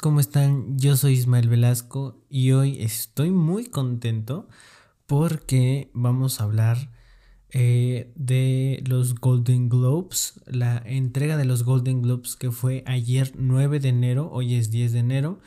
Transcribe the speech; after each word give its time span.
¿cómo 0.00 0.20
están? 0.20 0.78
Yo 0.78 0.96
soy 0.96 1.12
Ismael 1.12 1.48
Velasco 1.48 2.24
y 2.30 2.52
hoy 2.52 2.80
estoy 2.80 3.30
muy 3.30 3.66
contento 3.66 4.48
porque 5.06 5.90
vamos 5.92 6.40
a 6.40 6.44
hablar 6.44 6.90
eh, 7.50 8.10
de 8.14 8.82
los 8.86 9.14
Golden 9.16 9.68
Globes, 9.68 10.40
la 10.46 10.82
entrega 10.86 11.36
de 11.36 11.44
los 11.44 11.64
Golden 11.64 12.00
Globes 12.00 12.36
que 12.36 12.50
fue 12.50 12.82
ayer 12.86 13.32
9 13.36 13.80
de 13.80 13.90
enero, 13.90 14.30
hoy 14.32 14.54
es 14.54 14.70
10 14.70 14.92
de 14.92 14.98
enero. 15.00 15.40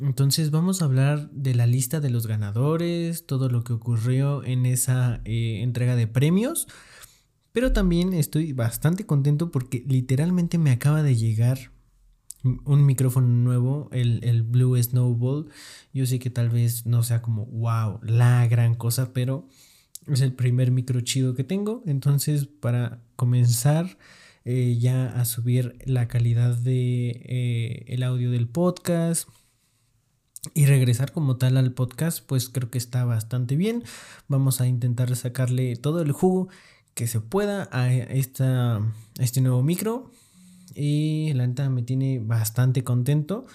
Entonces 0.00 0.50
vamos 0.50 0.82
a 0.82 0.86
hablar 0.86 1.30
de 1.30 1.54
la 1.54 1.66
lista 1.66 2.00
de 2.00 2.10
los 2.10 2.26
ganadores, 2.26 3.24
todo 3.26 3.48
lo 3.48 3.64
que 3.64 3.72
ocurrió 3.72 4.44
en 4.44 4.66
esa 4.66 5.22
eh, 5.24 5.62
entrega 5.62 5.96
de 5.96 6.06
premios. 6.06 6.68
Pero 7.52 7.72
también 7.72 8.12
estoy 8.12 8.52
bastante 8.52 9.06
contento 9.06 9.50
porque 9.50 9.82
literalmente 9.86 10.58
me 10.58 10.72
acaba 10.72 11.02
de 11.02 11.16
llegar 11.16 11.72
un 12.44 12.86
micrófono 12.86 13.28
nuevo, 13.28 13.88
el, 13.92 14.42
Blue 14.42 14.80
Snowball. 14.82 15.48
Yo 15.92 16.06
sé 16.06 16.18
que 16.18 16.30
tal 16.30 16.50
vez 16.50 16.86
no 16.86 17.02
sea 17.02 17.22
como, 17.22 17.46
wow, 17.46 18.00
la 18.02 18.46
gran 18.48 18.74
cosa, 18.74 19.12
pero 19.12 19.48
es 20.06 20.20
el 20.20 20.32
primer 20.32 20.70
micro 20.70 21.00
chido 21.00 21.34
que 21.34 21.44
tengo. 21.44 21.82
Entonces, 21.86 22.46
para 22.46 23.02
comenzar 23.16 23.98
eh, 24.44 24.76
ya 24.80 25.08
a 25.20 25.24
subir 25.24 25.78
la 25.84 26.08
calidad 26.08 26.56
de 26.56 27.22
eh, 27.24 27.84
el 27.88 28.02
audio 28.02 28.30
del 28.30 28.48
podcast 28.48 29.28
y 30.54 30.66
regresar 30.66 31.12
como 31.12 31.36
tal 31.36 31.56
al 31.56 31.72
podcast, 31.72 32.26
pues 32.26 32.48
creo 32.48 32.70
que 32.70 32.78
está 32.78 33.04
bastante 33.04 33.56
bien. 33.56 33.84
Vamos 34.26 34.60
a 34.60 34.66
intentar 34.66 35.14
sacarle 35.14 35.76
todo 35.76 36.02
el 36.02 36.10
jugo 36.10 36.48
que 36.94 37.06
se 37.06 37.20
pueda 37.20 37.68
a, 37.70 37.92
esta, 37.92 38.76
a 38.76 38.82
este 39.20 39.40
nuevo 39.40 39.62
micro 39.62 40.10
y 40.74 41.32
la 41.34 41.46
neta 41.46 41.68
me 41.70 41.82
tiene 41.82 42.18
bastante 42.18 42.84
contento. 42.84 43.46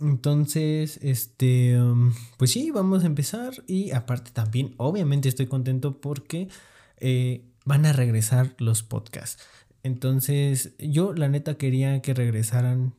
Entonces, 0.00 0.98
este, 1.02 1.80
um, 1.80 2.12
pues 2.36 2.50
sí, 2.50 2.70
vamos 2.70 3.04
a 3.04 3.06
empezar 3.06 3.52
y 3.66 3.92
aparte 3.92 4.32
también, 4.32 4.74
obviamente 4.76 5.28
estoy 5.28 5.46
contento 5.46 6.00
porque 6.00 6.48
eh, 6.98 7.44
van 7.64 7.86
a 7.86 7.92
regresar 7.92 8.54
los 8.58 8.82
podcasts. 8.82 9.42
Entonces, 9.82 10.74
yo 10.78 11.12
la 11.12 11.28
neta 11.28 11.56
quería 11.56 12.00
que 12.02 12.14
regresaran, 12.14 12.94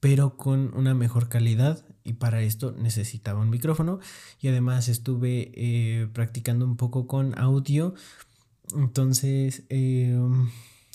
pero 0.00 0.36
con 0.36 0.72
una 0.76 0.94
mejor 0.94 1.28
calidad 1.28 1.84
y 2.04 2.14
para 2.14 2.42
esto 2.42 2.72
necesitaba 2.72 3.40
un 3.40 3.50
micrófono 3.50 4.00
y 4.40 4.48
además 4.48 4.88
estuve 4.88 5.52
eh, 5.54 6.08
practicando 6.12 6.64
un 6.64 6.76
poco 6.76 7.06
con 7.06 7.36
audio. 7.38 7.94
Entonces, 8.74 9.64
eh, 9.70 10.14
um, 10.16 10.50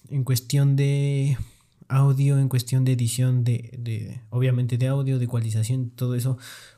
en 0.09 0.23
cuestión 0.23 0.75
de 0.75 1.38
audio, 1.88 2.38
en 2.39 2.50
cuestión 2.50 2.86
de 2.86 2.94
edición 2.94 3.44
de, 3.44 4.22
obviamente 4.30 4.77
de 4.77 4.88
audio, 4.88 5.19
de 5.19 5.25
ecualización, 5.25 5.89
todo 5.89 6.16
eso, 6.16 6.38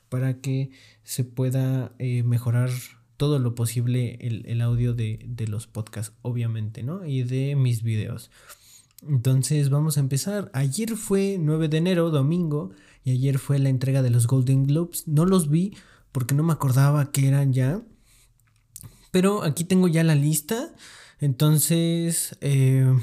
para 0.10 0.40
que 0.40 0.72
se 1.04 1.24
pueda 1.24 1.94
eh, 2.00 2.24
mejorar 2.24 2.70
todo 3.18 3.40
lo 3.40 3.54
posible 3.54 4.18
el, 4.22 4.62
audio 4.62 4.94
de, 4.94 5.20
de, 5.28 5.48
los 5.48 5.68
podcasts, 5.68 6.16
obviamente, 6.22 6.84
¿no? 6.84 7.06
Y 7.06 7.24
de 7.24 7.56
mis 7.56 7.84
videos. 7.84 8.32
Entonces 9.08 9.70
vamos 9.70 9.98
a 9.98 10.00
empezar. 10.00 10.50
Ayer 10.54 10.96
fue 10.96 11.38
9 11.40 11.68
de 11.68 11.78
enero, 11.78 12.12
domingo, 12.12 12.72
y 13.04 13.12
ayer 13.12 13.38
fue 13.38 13.60
la 13.60 13.70
entrega 13.70 14.02
de 14.02 14.10
los 14.10 14.28
Golden 14.28 14.66
Globes. 14.68 15.08
No 15.08 15.26
los 15.26 15.50
vi 15.50 15.76
porque 16.12 16.36
no 16.36 16.44
me 16.44 16.54
acordaba 16.54 17.12
que 17.12 17.28
eran 17.28 17.54
ya. 17.54 17.82
Pero 19.12 19.44
aquí 19.44 19.64
tengo 19.64 19.88
ya 19.88 20.04
la 20.04 20.16
lista. 20.16 20.74
Entonces, 21.20 22.38
eh, 22.42 22.94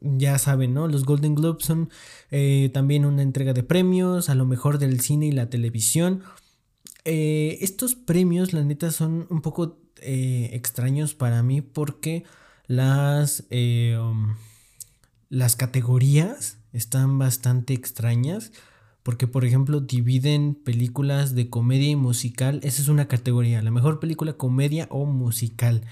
ya 0.00 0.38
saben, 0.38 0.74
¿no? 0.74 0.88
Los 0.88 1.04
Golden 1.04 1.34
Globes 1.34 1.64
son 1.64 1.90
eh, 2.30 2.70
también 2.72 3.04
una 3.04 3.22
entrega 3.22 3.52
de 3.52 3.62
premios, 3.62 4.28
a 4.28 4.34
lo 4.34 4.44
mejor 4.44 4.78
del 4.78 5.00
cine 5.00 5.26
y 5.26 5.32
la 5.32 5.50
televisión. 5.50 6.22
Eh, 7.04 7.58
estos 7.60 7.94
premios, 7.94 8.52
la 8.52 8.64
neta, 8.64 8.90
son 8.90 9.26
un 9.30 9.40
poco 9.40 9.78
extraños 10.00 11.14
para 11.14 11.42
mí 11.42 11.60
porque 11.60 12.22
las, 12.68 13.44
um, 13.50 14.36
las 15.28 15.56
categorías 15.56 16.58
están 16.72 17.18
bastante 17.18 17.74
extrañas. 17.74 18.52
Porque, 19.02 19.26
por 19.26 19.46
ejemplo, 19.46 19.80
dividen 19.80 20.54
películas 20.54 21.34
de 21.34 21.48
comedia 21.48 21.88
y 21.88 21.96
musical. 21.96 22.60
Esa 22.62 22.82
es 22.82 22.88
una 22.88 23.08
categoría. 23.08 23.62
La 23.62 23.70
mejor 23.70 24.00
película 24.00 24.34
comedia 24.34 24.86
o 24.90 25.06
musical 25.06 25.82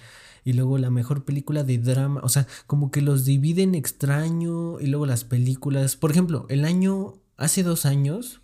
y 0.46 0.52
luego 0.52 0.78
la 0.78 0.90
mejor 0.90 1.24
película 1.24 1.64
de 1.64 1.76
drama, 1.76 2.20
o 2.22 2.28
sea, 2.28 2.46
como 2.68 2.92
que 2.92 3.02
los 3.02 3.24
dividen 3.24 3.74
extraño 3.74 4.78
y 4.78 4.86
luego 4.86 5.04
las 5.04 5.24
películas, 5.24 5.96
por 5.96 6.12
ejemplo, 6.12 6.46
el 6.48 6.64
año, 6.64 7.14
hace 7.36 7.64
dos 7.64 7.84
años, 7.84 8.42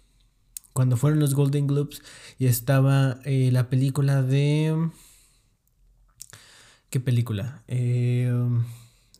cuando 0.72 0.96
fueron 0.96 1.20
los 1.20 1.36
Golden 1.36 1.68
Globes 1.68 2.02
y 2.40 2.46
estaba 2.46 3.20
eh, 3.24 3.50
la 3.52 3.70
película 3.70 4.20
de... 4.20 4.90
¿Qué 6.90 6.98
película? 6.98 7.62
Eh, 7.68 8.34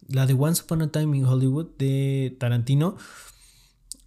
la 0.08 0.26
de 0.26 0.34
Once 0.34 0.62
Upon 0.64 0.82
a 0.82 0.90
Time 0.90 1.16
in 1.16 1.24
Hollywood 1.24 1.68
de 1.78 2.36
Tarantino, 2.40 2.96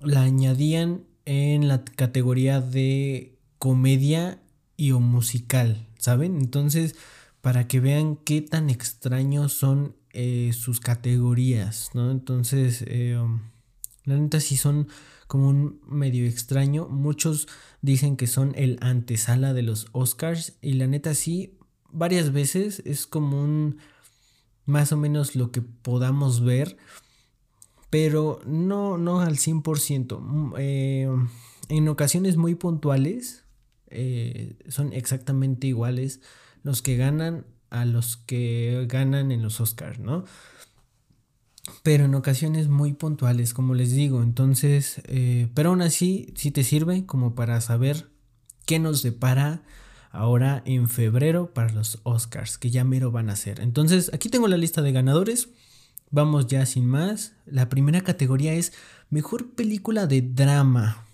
la 0.01 0.23
añadían 0.23 1.05
en 1.23 1.69
la 1.69 1.85
categoría 1.85 2.59
de 2.59 3.39
comedia 3.57 4.41
y 4.75 4.91
o 4.91 4.99
musical, 4.99 5.87
¿saben? 5.97 6.35
Entonces 6.35 6.95
para 7.45 7.67
que 7.67 7.79
vean 7.79 8.15
qué 8.15 8.41
tan 8.41 8.71
extraños 8.71 9.53
son 9.53 9.95
eh, 10.13 10.49
sus 10.51 10.79
categorías, 10.79 11.91
¿no? 11.93 12.09
Entonces, 12.09 12.83
eh, 12.87 13.19
um, 13.21 13.39
la 14.03 14.17
neta 14.17 14.39
sí 14.39 14.57
son 14.57 14.87
como 15.27 15.49
un 15.49 15.79
medio 15.87 16.25
extraño. 16.25 16.87
Muchos 16.87 17.47
dicen 17.83 18.17
que 18.17 18.25
son 18.25 18.53
el 18.55 18.79
antesala 18.81 19.53
de 19.53 19.61
los 19.61 19.89
Oscars 19.91 20.57
y 20.59 20.73
la 20.73 20.87
neta 20.87 21.13
sí, 21.13 21.59
varias 21.91 22.33
veces 22.33 22.81
es 22.83 23.05
como 23.05 23.43
un 23.43 23.77
más 24.65 24.91
o 24.91 24.97
menos 24.97 25.35
lo 25.35 25.51
que 25.51 25.61
podamos 25.61 26.43
ver, 26.43 26.77
pero 27.91 28.41
no, 28.47 28.97
no 28.97 29.19
al 29.19 29.37
100%. 29.37 30.19
Mm, 30.19 30.53
eh, 30.57 31.07
en 31.69 31.89
ocasiones 31.89 32.37
muy 32.37 32.55
puntuales 32.55 33.43
son 34.67 34.93
exactamente 34.93 35.67
iguales 35.67 36.21
los 36.65 36.81
que 36.81 36.97
ganan 36.97 37.45
a 37.69 37.85
los 37.85 38.17
que 38.17 38.85
ganan 38.89 39.31
en 39.31 39.43
los 39.43 39.61
Oscars, 39.61 39.99
¿no? 39.99 40.25
Pero 41.83 42.05
en 42.05 42.15
ocasiones 42.15 42.67
muy 42.67 42.93
puntuales, 42.93 43.53
como 43.53 43.75
les 43.75 43.91
digo. 43.91 44.23
Entonces, 44.23 45.01
eh, 45.05 45.47
pero 45.53 45.69
aún 45.69 45.83
así, 45.83 46.33
sí 46.35 46.49
te 46.49 46.63
sirve 46.63 47.05
como 47.05 47.35
para 47.35 47.61
saber 47.61 48.09
qué 48.65 48.79
nos 48.79 49.03
depara 49.03 49.61
ahora 50.11 50.63
en 50.65 50.89
febrero 50.89 51.53
para 51.53 51.71
los 51.71 51.99
Oscars, 52.01 52.57
que 52.57 52.71
ya 52.71 52.83
mero 52.83 53.11
van 53.11 53.29
a 53.29 53.35
ser. 53.35 53.59
Entonces, 53.59 54.09
aquí 54.11 54.29
tengo 54.29 54.47
la 54.47 54.57
lista 54.57 54.81
de 54.81 54.91
ganadores. 54.91 55.49
Vamos 56.09 56.47
ya 56.47 56.65
sin 56.65 56.87
más. 56.87 57.33
La 57.45 57.69
primera 57.69 58.01
categoría 58.01 58.53
es 58.53 58.73
Mejor 59.11 59.51
Película 59.53 60.07
de 60.07 60.21
Drama. 60.21 61.04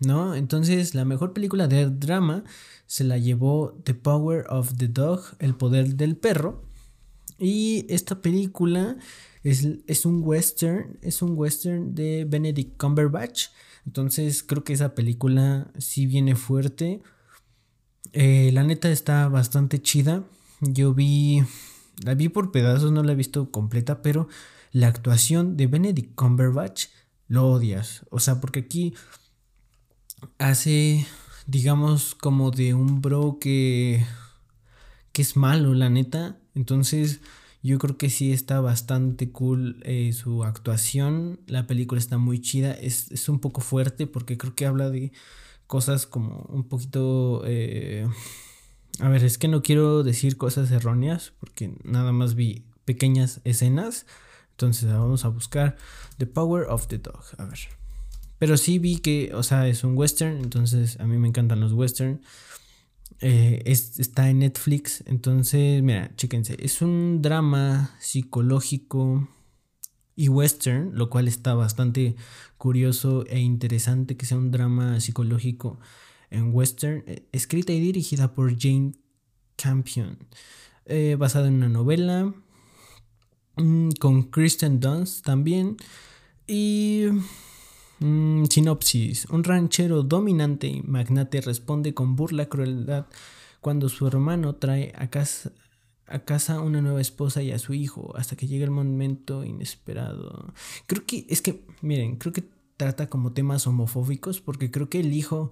¿No? 0.00 0.34
Entonces, 0.34 0.94
la 0.94 1.04
mejor 1.04 1.32
película 1.32 1.68
de 1.68 1.90
drama 1.90 2.44
se 2.86 3.04
la 3.04 3.18
llevó 3.18 3.78
The 3.84 3.94
Power 3.94 4.46
of 4.48 4.74
the 4.76 4.88
Dog, 4.88 5.22
El 5.38 5.54
Poder 5.54 5.96
del 5.96 6.16
Perro. 6.16 6.64
Y 7.38 7.86
esta 7.88 8.20
película 8.20 8.96
es, 9.42 10.06
un 10.06 10.22
western, 10.24 10.98
es 11.02 11.22
un 11.22 11.36
western 11.36 11.94
de 11.94 12.24
Benedict 12.24 12.76
Cumberbatch. 12.76 13.48
Entonces, 13.86 14.42
creo 14.42 14.64
que 14.64 14.72
esa 14.72 14.94
película 14.94 15.70
sí 15.78 16.06
viene 16.06 16.34
fuerte. 16.34 17.02
Eh, 18.12 18.50
la 18.52 18.64
neta 18.64 18.90
está 18.90 19.28
bastante 19.28 19.80
chida. 19.80 20.24
Yo 20.60 20.94
vi, 20.94 21.42
la 22.04 22.14
vi 22.14 22.28
por 22.28 22.50
pedazos, 22.50 22.92
no 22.92 23.02
la 23.02 23.12
he 23.12 23.16
visto 23.16 23.50
completa, 23.50 24.02
pero 24.02 24.28
la 24.72 24.88
actuación 24.88 25.56
de 25.56 25.66
Benedict 25.66 26.14
Cumberbatch 26.14 26.86
lo 27.28 27.48
odias. 27.48 28.04
O 28.10 28.18
sea, 28.18 28.40
porque 28.40 28.60
aquí 28.60 28.94
hace, 30.38 31.06
digamos, 31.46 32.14
como 32.14 32.50
de 32.50 32.74
un 32.74 33.00
bro 33.00 33.38
que, 33.40 34.04
que 35.12 35.22
es 35.22 35.36
malo, 35.36 35.74
la 35.74 35.90
neta. 35.90 36.38
Entonces, 36.54 37.20
yo 37.62 37.78
creo 37.78 37.98
que 37.98 38.10
sí 38.10 38.32
está 38.32 38.60
bastante 38.60 39.30
cool 39.30 39.80
eh, 39.84 40.12
su 40.12 40.44
actuación. 40.44 41.40
La 41.46 41.66
película 41.66 41.98
está 41.98 42.18
muy 42.18 42.40
chida. 42.40 42.72
Es, 42.72 43.28
un 43.28 43.40
poco 43.40 43.60
fuerte 43.60 44.06
porque 44.06 44.38
creo 44.38 44.54
que 44.54 44.66
habla 44.66 44.90
de 44.90 45.12
cosas 45.66 46.06
como 46.06 46.46
un 46.48 46.64
poquito... 46.64 47.42
Eh, 47.44 48.08
a 49.00 49.08
ver, 49.08 49.24
es 49.24 49.36
que 49.36 49.48
no 49.48 49.62
quiero 49.62 50.02
decir 50.04 50.38
cosas 50.38 50.70
erróneas 50.70 51.32
porque 51.38 51.76
nada 51.84 52.12
más 52.12 52.34
vi 52.34 52.64
pequeñas 52.84 53.40
escenas. 53.44 54.06
Entonces 54.52 54.90
vamos 54.90 55.24
a 55.24 55.28
buscar 55.28 55.76
The 56.18 56.26
Power 56.26 56.66
of 56.70 56.86
the 56.86 56.98
Dog. 56.98 57.24
A 57.36 57.44
ver. 57.44 57.58
Pero 58.38 58.56
sí 58.56 58.78
vi 58.78 58.98
que, 58.98 59.32
o 59.34 59.42
sea, 59.42 59.66
es 59.68 59.84
un 59.84 59.96
western, 59.96 60.38
entonces 60.38 60.98
a 61.00 61.06
mí 61.06 61.16
me 61.18 61.28
encantan 61.28 61.60
los 61.60 61.72
western. 61.72 62.20
Eh, 63.20 63.62
está 63.64 64.28
en 64.28 64.40
Netflix, 64.40 65.02
entonces, 65.06 65.82
mira, 65.82 66.14
chéquense. 66.16 66.56
Es 66.58 66.82
un 66.82 67.22
drama 67.22 67.96
psicológico 67.98 69.28
y 70.14 70.28
western, 70.28 70.92
lo 70.94 71.08
cual 71.10 71.28
está 71.28 71.54
bastante 71.54 72.16
curioso 72.56 73.24
e 73.26 73.38
interesante 73.38 74.16
que 74.16 74.26
sea 74.26 74.38
un 74.38 74.50
drama 74.50 75.00
psicológico 75.00 75.78
en 76.30 76.52
western, 76.54 77.04
eh, 77.06 77.28
escrita 77.32 77.72
y 77.72 77.80
dirigida 77.80 78.34
por 78.34 78.58
Jane 78.58 78.92
Campion, 79.56 80.18
eh, 80.86 81.16
basada 81.18 81.48
en 81.48 81.54
una 81.54 81.68
novela 81.68 82.34
mm, 83.56 83.90
con 84.00 84.24
Kristen 84.24 84.80
Dunst 84.80 85.24
también 85.24 85.76
y 86.46 87.04
mm, 88.00 88.44
sinopsis, 88.44 89.26
un 89.26 89.44
ranchero 89.44 90.02
dominante 90.02 90.66
y 90.66 90.82
magnate 90.82 91.40
responde 91.40 91.94
con 91.94 92.16
burla 92.16 92.46
crueldad 92.46 93.06
cuando 93.60 93.88
su 93.88 94.06
hermano 94.06 94.54
trae 94.56 94.92
a 94.96 95.08
casa 95.08 95.52
a 96.08 96.20
casa 96.20 96.60
una 96.60 96.80
nueva 96.80 97.00
esposa 97.00 97.42
y 97.42 97.50
a 97.50 97.58
su 97.58 97.74
hijo 97.74 98.16
hasta 98.16 98.36
que 98.36 98.46
llega 98.46 98.64
el 98.64 98.70
momento 98.70 99.44
inesperado. 99.44 100.52
Creo 100.86 101.04
que 101.04 101.26
es 101.28 101.42
que, 101.42 101.64
miren, 101.82 102.16
creo 102.16 102.32
que 102.32 102.44
trata 102.76 103.08
como 103.08 103.32
temas 103.32 103.66
homofóbicos 103.66 104.40
porque 104.40 104.70
creo 104.70 104.88
que 104.88 105.00
el 105.00 105.12
hijo 105.12 105.50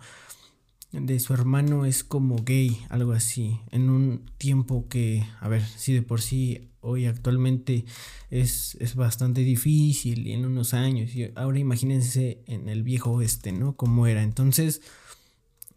de 1.00 1.18
su 1.18 1.34
hermano 1.34 1.84
es 1.86 2.04
como 2.04 2.36
gay, 2.36 2.78
algo 2.88 3.12
así, 3.12 3.58
en 3.70 3.90
un 3.90 4.30
tiempo 4.38 4.88
que, 4.88 5.26
a 5.40 5.48
ver, 5.48 5.62
si 5.64 5.92
de 5.92 6.02
por 6.02 6.20
sí 6.20 6.70
hoy 6.80 7.06
actualmente 7.06 7.84
es, 8.30 8.76
es 8.80 8.94
bastante 8.94 9.40
difícil 9.40 10.26
y 10.26 10.32
en 10.32 10.46
unos 10.46 10.72
años, 10.72 11.14
y 11.14 11.30
ahora 11.34 11.58
imagínense 11.58 12.42
en 12.46 12.68
el 12.68 12.84
viejo 12.84 13.10
oeste, 13.10 13.50
¿no? 13.52 13.74
Cómo 13.74 14.06
era. 14.06 14.22
Entonces, 14.22 14.82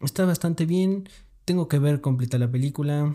está 0.00 0.24
bastante 0.24 0.66
bien, 0.66 1.08
tengo 1.44 1.66
que 1.66 1.80
ver 1.80 2.00
completa 2.00 2.38
la 2.38 2.50
película, 2.50 3.14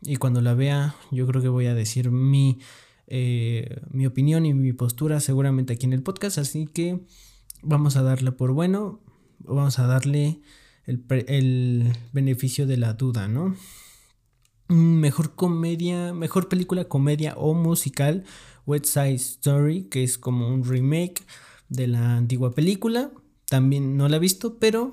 y 0.00 0.16
cuando 0.16 0.40
la 0.40 0.54
vea 0.54 0.96
yo 1.10 1.26
creo 1.26 1.42
que 1.42 1.48
voy 1.48 1.66
a 1.66 1.74
decir 1.74 2.10
mi, 2.10 2.58
eh, 3.06 3.80
mi 3.90 4.06
opinión 4.06 4.46
y 4.46 4.54
mi 4.54 4.72
postura 4.72 5.20
seguramente 5.20 5.74
aquí 5.74 5.84
en 5.84 5.92
el 5.92 6.02
podcast, 6.02 6.38
así 6.38 6.66
que 6.66 7.04
vamos 7.62 7.96
a 7.96 8.02
darle 8.02 8.32
por 8.32 8.52
bueno, 8.52 9.00
vamos 9.40 9.78
a 9.78 9.86
darle 9.86 10.40
el, 10.86 11.92
beneficio 12.12 12.66
de 12.66 12.76
la 12.76 12.94
duda, 12.94 13.28
¿no? 13.28 13.56
Mm, 14.68 15.00
mejor 15.00 15.34
comedia, 15.34 16.12
mejor 16.14 16.48
película 16.48 16.84
comedia 16.84 17.34
o 17.36 17.54
musical, 17.54 18.24
West 18.66 18.86
Side 18.86 19.14
Story, 19.14 19.84
que 19.84 20.02
es 20.04 20.18
como 20.18 20.48
un 20.48 20.64
remake 20.64 21.22
de 21.68 21.86
la 21.86 22.16
antigua 22.16 22.54
película. 22.54 23.10
También 23.48 23.96
no 23.96 24.08
la 24.08 24.16
he 24.16 24.20
visto, 24.20 24.58
pero 24.58 24.92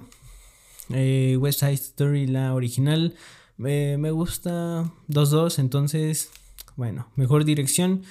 eh, 0.89 1.38
West 1.39 1.61
Side 1.61 1.73
Story, 1.73 2.27
la 2.27 2.53
original, 2.53 3.15
me 3.57 4.11
gusta 4.11 4.91
2-2, 5.07 5.59
entonces, 5.59 6.31
bueno, 6.75 7.07
mejor 7.15 7.45
dirección. 7.45 8.03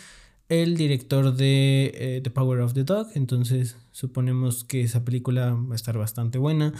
El 0.50 0.76
director 0.76 1.36
de 1.36 1.92
eh, 1.94 2.20
The 2.24 2.30
Power 2.30 2.58
of 2.58 2.74
the 2.74 2.82
Dog, 2.82 3.06
entonces 3.14 3.76
suponemos 3.92 4.64
que 4.64 4.80
esa 4.80 5.04
película 5.04 5.54
va 5.54 5.74
a 5.74 5.76
estar 5.76 5.96
bastante 5.96 6.38
buena. 6.38 6.74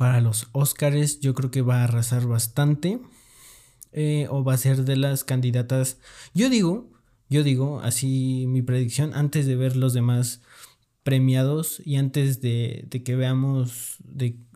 Para 0.00 0.22
los 0.22 0.48
Oscars 0.52 1.20
yo 1.20 1.34
creo 1.34 1.50
que 1.50 1.60
va 1.60 1.80
a 1.80 1.84
arrasar 1.84 2.26
bastante. 2.26 3.00
Eh, 3.92 4.28
o 4.30 4.42
va 4.42 4.54
a 4.54 4.56
ser 4.56 4.86
de 4.86 4.96
las 4.96 5.24
candidatas. 5.24 5.98
Yo 6.32 6.48
digo, 6.48 6.88
yo 7.28 7.42
digo, 7.42 7.80
así 7.80 8.46
mi 8.48 8.62
predicción, 8.62 9.12
antes 9.12 9.44
de 9.44 9.56
ver 9.56 9.76
los 9.76 9.92
demás 9.92 10.40
premiados 11.02 11.82
y 11.84 11.96
antes 11.96 12.40
de, 12.40 12.88
que 13.04 13.14
veamos 13.14 13.98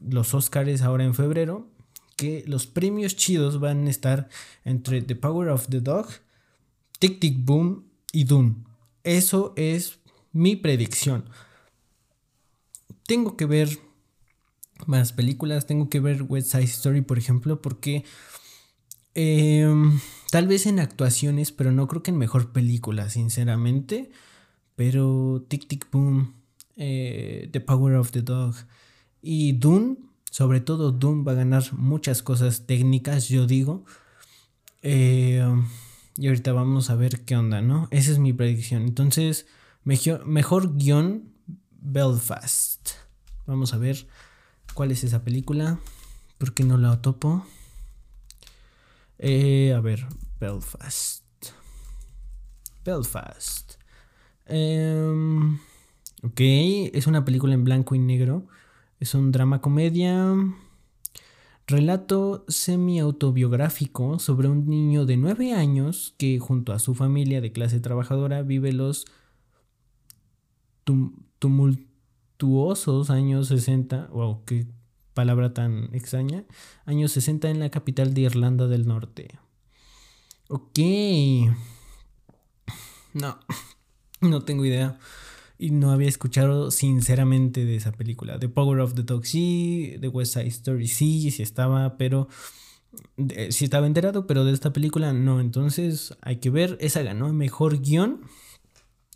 los 0.01 0.33
Oscars 0.33 0.81
ahora 0.81 1.05
en 1.05 1.15
febrero, 1.15 1.69
que 2.17 2.43
los 2.47 2.67
premios 2.67 3.15
chidos 3.15 3.61
van 3.61 3.87
a 3.87 3.91
estar 3.91 4.31
entre 4.65 5.03
The 5.03 5.15
Power 5.15 5.51
of 5.51 5.69
the 5.69 5.83
Dog, 5.83 6.07
Tic 6.99 7.21
Tic 7.21 7.45
Boom 7.45 7.85
y 8.13 8.25
Dune. 8.25 8.55
Eso 9.03 9.53
es 9.57 9.99
mi 10.33 10.57
predicción. 10.57 11.29
Tengo 13.07 13.37
que 13.37 13.45
ver 13.45 13.69
más 14.89 15.13
películas, 15.13 15.67
tengo 15.67 15.89
que 15.89 16.01
ver 16.01 16.23
West 16.23 16.53
Side 16.53 16.65
Story, 16.65 17.03
por 17.03 17.19
ejemplo, 17.19 17.61
porque 17.63 18.05
em, 19.15 20.01
tal 20.31 20.47
vez 20.47 20.67
en 20.67 20.81
actuaciones, 20.81 21.53
pero 21.53 21.73
no 21.73 21.87
creo 21.89 22.03
que 22.03 22.11
en 22.11 22.19
mejor 22.19 22.53
película, 22.53 23.11
sinceramente. 23.11 24.11
Pero 24.77 25.45
Tic 25.49 25.69
Tic 25.69 25.89
Boom, 25.91 26.35
eh, 26.77 27.49
The 27.53 27.61
Power 27.61 27.95
of 27.97 28.11
the 28.11 28.23
Dog 28.23 28.55
y 29.23 29.53
Dune 29.53 29.97
sobre 30.35 30.61
todo 30.61 30.91
Doom 30.91 31.25
va 31.25 31.31
a 31.31 31.37
ganar 31.37 31.63
muchas 31.75 32.21
cosas 32.21 32.67
técnicas, 32.67 33.29
yo 33.29 33.47
digo. 33.47 33.85
Eh, 34.83 35.47
y 36.17 36.27
ahorita 36.27 36.53
vamos 36.53 36.91
a 36.91 36.97
ver 36.97 37.25
qué 37.25 37.37
onda, 37.37 37.63
¿no? 37.63 37.87
Esa 37.93 38.11
es 38.11 38.19
mi 38.19 38.33
predicción. 38.33 38.83
Entonces, 38.83 39.47
mejor, 39.85 40.27
mejor 40.27 40.77
guion 40.77 41.33
Belfast. 41.71 42.91
Vamos 43.47 43.75
a 43.75 43.79
ver 43.79 44.09
cuál 44.75 44.91
es 44.91 45.05
esa 45.05 45.25
película. 45.25 45.79
¿Por 46.39 46.53
qué 46.53 46.65
no 46.65 46.77
la 46.77 47.01
topo? 47.01 47.47
Eh, 49.19 49.73
a 49.73 49.81
ver, 49.81 50.07
Belfast. 50.41 51.25
Belfast. 52.85 53.75
Em, 54.47 55.59
ok, 56.23 56.41
es 56.93 57.07
una 57.07 57.25
película 57.25 57.55
en 57.55 57.65
blanco 57.65 57.95
y 57.95 57.99
negro. 57.99 58.47
Es 59.01 59.15
un 59.15 59.33
drama 59.33 59.61
comedia. 59.61 60.35
Relato 61.67 62.45
semi-autobiográfico 62.49 64.19
sobre 64.19 64.49
un 64.49 64.69
niño 64.69 65.07
de 65.07 65.17
9 65.17 65.55
años 65.55 66.15
que 66.19 66.39
junto 66.39 66.75
a 66.75 66.79
su 66.79 66.95
familia 66.95 67.41
de 67.41 67.53
clase 67.53 67.81
trabajadora 67.81 68.43
vive 68.43 68.73
los 68.73 69.07
tumultuosos 72.37 73.11
años 73.11 73.49
60. 73.49 74.09
Wow, 74.13 74.45
qué 74.45 74.67
palabra 75.15 75.55
tan 75.55 75.95
extraña. 75.95 76.45
Años 76.85 77.13
60 77.13 77.51
en 77.51 77.61
la 77.61 77.71
capital 77.71 78.15
de 78.15 78.23
Irlanda 78.23 78.67
del 78.67 78.87
Norte. 78.87 79.29
Ok. 80.49 80.79
No, 83.13 83.39
no 84.21 84.43
tengo 84.43 84.65
idea 84.65 84.99
y 85.57 85.71
no 85.71 85.93
había 85.93 86.09
escuchado 86.09 86.71
sinceramente 86.71 87.65
de 87.65 87.77
esa 87.77 87.93
película. 87.93 88.39
The 88.39 88.49
Power 88.49 88.81
of 88.81 88.95
the 88.95 89.03
Dog 89.03 89.25
sí, 89.25 89.97
The 90.01 90.09
West 90.09 90.35
Side 90.35 90.49
Story 90.49 90.89
sí, 90.89 91.31
sí 91.31 91.43
estaba, 91.43 91.97
pero 91.97 92.29
sí 93.51 93.65
estaba 93.65 93.87
enterado, 93.87 94.27
pero 94.27 94.45
de 94.45 94.53
esta 94.53 94.73
película 94.73 95.13
no. 95.13 95.41
Entonces 95.41 96.17
hay 96.23 96.37
que 96.37 96.51
ver, 96.51 96.77
esa 96.81 97.03
ganó 97.03 97.33
mejor 97.33 97.81
guion. 97.81 98.23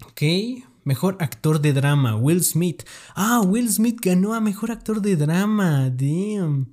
Ok, 0.07 0.23
mejor 0.85 1.17
actor 1.21 1.61
de 1.61 1.73
drama, 1.73 2.17
Will 2.17 2.43
Smith. 2.43 2.83
Ah, 3.15 3.41
Will 3.45 3.71
Smith 3.71 3.99
ganó 4.01 4.35
a 4.35 4.41
mejor 4.41 4.71
actor 4.71 5.01
de 5.01 5.17
drama, 5.17 5.91
damn. 5.91 6.73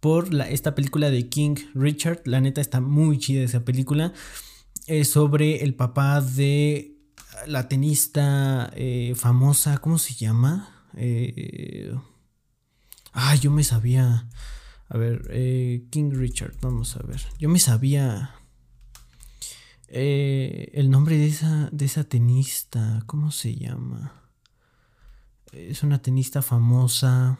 Por 0.00 0.32
la, 0.32 0.48
esta 0.48 0.74
película 0.74 1.10
de 1.10 1.28
King 1.28 1.56
Richard, 1.74 2.22
la 2.24 2.40
neta 2.40 2.60
está 2.60 2.80
muy 2.80 3.18
chida 3.18 3.42
esa 3.42 3.64
película. 3.64 4.12
Sobre 5.04 5.64
el 5.64 5.74
papá 5.74 6.22
de 6.22 6.96
la 7.46 7.68
tenista 7.68 8.70
eh, 8.74 9.12
famosa, 9.16 9.78
¿cómo 9.78 9.98
se 9.98 10.14
llama? 10.14 10.86
Ah, 13.12 13.34
yo 13.34 13.50
me 13.50 13.64
sabía. 13.64 14.28
A 14.88 14.96
ver, 14.96 15.28
eh, 15.30 15.86
King 15.90 16.12
Richard, 16.12 16.54
vamos 16.62 16.96
a 16.96 17.02
ver. 17.02 17.20
Yo 17.38 17.48
me 17.48 17.58
sabía 17.58 18.37
el 19.88 20.90
nombre 20.90 21.16
de 21.16 21.26
esa, 21.26 21.68
de 21.72 21.84
esa 21.84 22.04
tenista, 22.04 23.02
¿cómo 23.06 23.30
se 23.30 23.54
llama? 23.54 24.12
Es 25.52 25.82
una 25.82 26.00
tenista 26.02 26.42
famosa. 26.42 27.38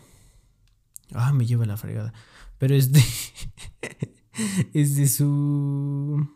Ah, 1.13 1.33
me 1.33 1.47
lleva 1.47 1.67
la 1.67 1.77
fregada. 1.77 2.13
Pero 2.59 2.75
es 2.75 2.93
de. 2.93 3.03
es 4.73 4.97
de 4.97 5.09
su 5.09 6.29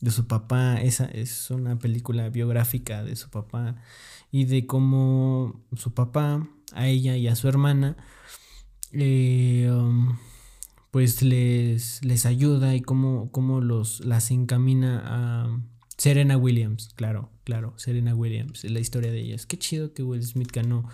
de 0.00 0.10
su 0.10 0.26
papá. 0.26 0.80
Esa 0.80 1.06
es 1.06 1.50
una 1.50 1.78
película 1.78 2.28
biográfica 2.28 3.02
de 3.02 3.16
su 3.16 3.30
papá 3.30 3.76
y 4.30 4.44
de 4.44 4.66
cómo 4.66 5.64
su 5.76 5.94
papá 5.94 6.46
a 6.72 6.86
ella 6.86 7.16
y 7.16 7.28
a 7.28 7.36
su 7.36 7.48
hermana 7.48 7.96
eh, 8.92 9.68
um, 9.70 10.16
pues 10.90 11.22
les, 11.22 12.04
les 12.04 12.26
ayuda 12.26 12.74
y 12.74 12.80
cómo, 12.80 13.30
cómo 13.30 13.60
los, 13.60 14.04
las 14.04 14.30
encamina 14.30 15.02
a 15.04 15.60
Serena 15.96 16.36
Williams, 16.36 16.92
claro, 16.94 17.30
claro, 17.44 17.74
Serena 17.76 18.14
Williams, 18.14 18.64
la 18.64 18.80
historia 18.80 19.10
de 19.10 19.20
ellas. 19.20 19.46
Qué 19.46 19.58
chido 19.58 19.92
que 19.92 20.02
Will 20.02 20.24
Smith 20.24 20.50
ganó 20.52 20.88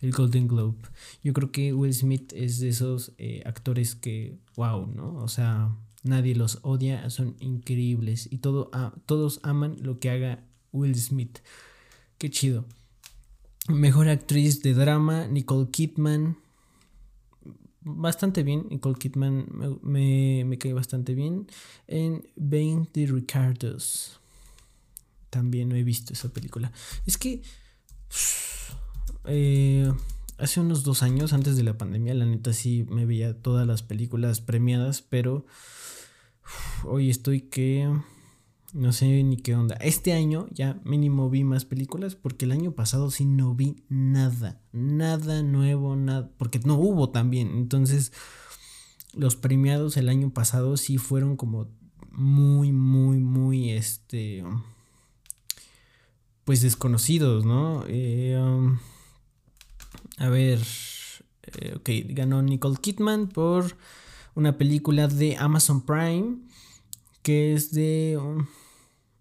el 0.00 0.12
Golden 0.12 0.48
Globe. 0.48 0.78
Yo 1.22 1.32
creo 1.32 1.50
que 1.52 1.72
Will 1.72 1.94
Smith 1.94 2.32
es 2.34 2.60
de 2.60 2.68
esos 2.68 3.12
eh, 3.18 3.42
actores 3.46 3.94
que, 3.94 4.38
wow, 4.56 4.86
¿no? 4.86 5.14
O 5.16 5.28
sea, 5.28 5.74
Nadie 6.04 6.34
los 6.34 6.60
odia, 6.62 7.10
son 7.10 7.36
increíbles 7.40 8.28
y 8.30 8.38
todo, 8.38 8.70
todos 9.04 9.40
aman 9.42 9.76
lo 9.82 9.98
que 9.98 10.10
haga 10.10 10.44
Will 10.72 10.94
Smith. 10.94 11.40
Qué 12.18 12.30
chido. 12.30 12.66
Mejor 13.68 14.08
actriz 14.08 14.62
de 14.62 14.74
drama, 14.74 15.26
Nicole 15.26 15.70
Kidman. 15.70 16.38
Bastante 17.90 18.42
bien, 18.42 18.66
Nicole 18.68 18.98
Kidman 18.98 19.46
me, 19.82 20.44
me, 20.44 20.58
cae 20.58 20.74
bastante 20.74 21.14
bien. 21.14 21.46
En 21.86 22.28
20 22.36 23.06
Ricardos. 23.06 24.20
También 25.30 25.70
no 25.70 25.74
he 25.74 25.82
visto 25.82 26.12
esa 26.12 26.28
película. 26.28 26.70
Es 27.06 27.16
que... 27.16 27.42
Eh, 29.24 29.90
hace 30.36 30.60
unos 30.60 30.84
dos 30.84 31.02
años, 31.02 31.32
antes 31.32 31.56
de 31.56 31.62
la 31.62 31.78
pandemia, 31.78 32.14
la 32.14 32.26
neta 32.26 32.52
sí 32.52 32.86
me 32.90 33.06
veía 33.06 33.34
todas 33.34 33.66
las 33.66 33.82
películas 33.82 34.40
premiadas, 34.40 35.02
pero 35.02 35.46
hoy 36.84 37.10
estoy 37.10 37.42
que 37.42 37.90
no 38.72 38.92
sé 38.92 39.22
ni 39.22 39.36
qué 39.36 39.54
onda. 39.54 39.76
Este 39.76 40.12
año 40.12 40.46
ya 40.50 40.80
mínimo 40.84 41.30
vi 41.30 41.44
más 41.44 41.64
películas 41.64 42.14
porque 42.14 42.44
el 42.44 42.52
año 42.52 42.72
pasado 42.72 43.10
sí 43.10 43.24
no 43.24 43.54
vi 43.54 43.76
nada, 43.88 44.60
nada 44.72 45.42
nuevo, 45.42 45.96
nada, 45.96 46.30
porque 46.36 46.60
no 46.60 46.74
hubo 46.74 47.10
también. 47.10 47.50
Entonces, 47.56 48.12
los 49.14 49.36
premiados 49.36 49.96
el 49.96 50.08
año 50.08 50.30
pasado 50.30 50.76
sí 50.76 50.98
fueron 50.98 51.36
como 51.36 51.68
muy, 52.10 52.72
muy, 52.72 53.18
muy, 53.18 53.70
este, 53.70 54.44
pues 56.44 56.60
desconocidos, 56.62 57.44
¿no? 57.44 57.84
Eh, 57.86 58.38
um, 58.38 58.78
a 60.18 60.28
ver, 60.28 60.60
eh, 61.60 61.74
ok, 61.76 62.14
ganó 62.14 62.42
Nicole 62.42 62.78
Kidman 62.80 63.28
por 63.28 63.76
una 64.34 64.58
película 64.58 65.08
de 65.08 65.36
Amazon 65.36 65.80
Prime 65.80 66.47
que 67.22 67.54
es 67.54 67.72
de 67.72 68.18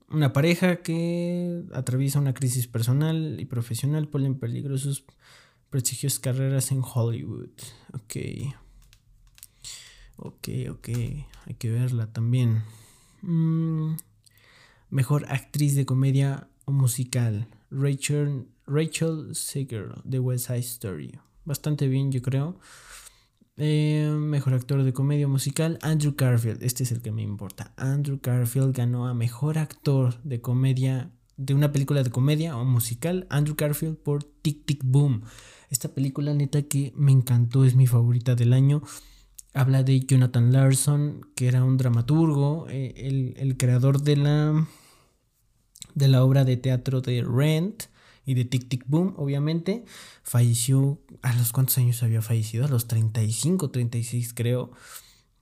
una 0.09 0.33
pareja 0.33 0.77
que 0.77 1.63
atraviesa 1.73 2.19
una 2.19 2.33
crisis 2.33 2.67
personal 2.67 3.37
y 3.39 3.45
profesional, 3.45 4.07
pone 4.07 4.27
en 4.27 4.39
peligro 4.39 4.77
sus 4.77 5.05
prestigiosas 5.69 6.19
carreras 6.19 6.71
en 6.71 6.81
Hollywood. 6.83 7.49
Ok. 7.93 8.15
Ok, 10.17 10.49
ok. 10.71 10.89
Hay 11.45 11.53
que 11.57 11.69
verla 11.69 12.11
también. 12.11 12.63
Mm, 13.21 13.95
mejor 14.89 15.25
actriz 15.29 15.75
de 15.75 15.85
comedia 15.85 16.47
o 16.65 16.71
musical. 16.71 17.47
Rachel, 17.69 18.47
Rachel 18.65 19.35
Seger 19.35 20.01
de 20.03 20.19
West 20.19 20.47
Side 20.47 20.59
Story. 20.59 21.19
Bastante 21.45 21.87
bien, 21.87 22.11
yo 22.11 22.21
creo. 22.21 22.59
Eh, 23.59 24.07
mejor 24.15 24.53
actor 24.53 24.83
de 24.83 24.93
comedia 24.93 25.27
musical, 25.27 25.79
Andrew 25.81 26.13
Garfield. 26.15 26.61
Este 26.61 26.83
es 26.83 26.91
el 26.91 27.01
que 27.01 27.11
me 27.11 27.23
importa. 27.23 27.73
Andrew 27.75 28.19
Garfield 28.21 28.75
ganó 28.75 29.07
a 29.07 29.15
mejor 29.15 29.57
actor 29.57 30.21
de 30.23 30.41
comedia 30.41 31.09
de 31.37 31.55
una 31.55 31.71
película 31.71 32.03
de 32.03 32.11
comedia 32.11 32.55
o 32.55 32.65
musical. 32.65 33.25
Andrew 33.31 33.55
Garfield 33.57 33.97
por 33.97 34.23
Tic 34.23 34.63
Tic 34.65 34.81
Boom. 34.83 35.23
Esta 35.71 35.89
película 35.89 36.35
neta 36.35 36.61
que 36.61 36.93
me 36.95 37.11
encantó, 37.11 37.65
es 37.65 37.75
mi 37.75 37.87
favorita 37.87 38.35
del 38.35 38.53
año. 38.53 38.83
Habla 39.55 39.81
de 39.81 40.01
Jonathan 40.01 40.53
Larson, 40.53 41.21
que 41.35 41.47
era 41.47 41.63
un 41.63 41.77
dramaturgo, 41.77 42.67
eh, 42.69 42.93
el, 42.95 43.33
el, 43.37 43.57
creador 43.57 44.03
de 44.03 44.17
la, 44.17 44.67
de 45.95 46.07
la 46.07 46.23
obra 46.23 46.45
de 46.45 46.57
teatro 46.57 47.01
de 47.01 47.23
Rent 47.23 47.85
y 48.27 48.33
de 48.33 48.43
Tic 48.43 48.67
Tic 48.67 48.83
Boom, 48.87 49.13
obviamente. 49.17 49.85
Falleció, 50.21 51.01
¿a 51.21 51.33
los 51.33 51.53
cuántos 51.53 51.77
años 51.77 52.03
había 52.03 52.21
fallecido? 52.21 52.65
A 52.65 52.67
los 52.67 52.87
35, 52.87 53.71
36 53.71 54.33
creo. 54.35 54.71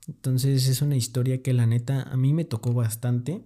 Entonces 0.08 0.68
es 0.68 0.84
una 0.84 0.96
historia 0.96 1.42
que 1.42 1.52
la 1.52 1.66
neta 1.66 2.04
a 2.04 2.16
mí 2.16 2.32
me 2.32 2.46
tocó 2.46 2.74
bastante 2.74 3.44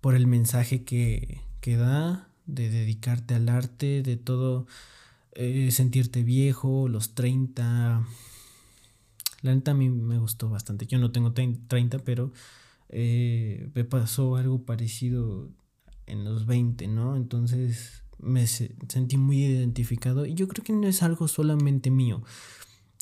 por 0.00 0.14
el 0.14 0.26
mensaje 0.26 0.82
que, 0.82 1.42
que 1.60 1.76
da 1.76 2.30
de 2.46 2.70
dedicarte 2.70 3.34
al 3.34 3.50
arte, 3.50 4.02
de 4.02 4.16
todo, 4.16 4.66
eh, 5.32 5.70
sentirte 5.70 6.22
viejo, 6.22 6.88
los 6.88 7.14
30. 7.14 8.02
La 9.42 9.54
neta 9.54 9.72
a 9.72 9.74
mí 9.74 9.90
me 9.90 10.16
gustó 10.16 10.48
bastante. 10.48 10.86
Yo 10.86 10.98
no 10.98 11.12
tengo 11.12 11.34
30, 11.34 11.98
pero 11.98 12.32
eh, 12.88 13.70
me 13.74 13.84
pasó 13.84 14.36
algo 14.36 14.64
parecido 14.64 15.50
en 16.06 16.24
los 16.24 16.46
20, 16.46 16.88
¿no? 16.88 17.14
Entonces 17.14 18.07
me 18.18 18.46
sentí 18.46 19.16
muy 19.16 19.44
identificado 19.44 20.26
y 20.26 20.34
yo 20.34 20.48
creo 20.48 20.64
que 20.64 20.72
no 20.72 20.86
es 20.86 21.02
algo 21.02 21.28
solamente 21.28 21.90
mío. 21.90 22.22